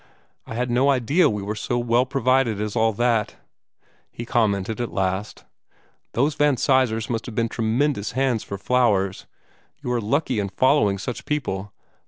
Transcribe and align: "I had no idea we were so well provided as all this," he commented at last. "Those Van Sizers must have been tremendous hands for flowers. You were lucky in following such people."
"I 0.47 0.55
had 0.55 0.71
no 0.71 0.89
idea 0.89 1.29
we 1.29 1.43
were 1.43 1.53
so 1.53 1.77
well 1.77 2.07
provided 2.07 2.59
as 2.59 2.75
all 2.75 2.91
this," 2.91 3.35
he 4.09 4.25
commented 4.25 4.81
at 4.81 4.91
last. 4.91 5.45
"Those 6.13 6.33
Van 6.33 6.55
Sizers 6.57 7.07
must 7.07 7.27
have 7.27 7.35
been 7.35 7.47
tremendous 7.49 8.13
hands 8.13 8.43
for 8.43 8.57
flowers. 8.57 9.27
You 9.83 9.91
were 9.91 10.01
lucky 10.01 10.39
in 10.39 10.49
following 10.49 10.97
such 10.97 11.25
people." 11.25 11.71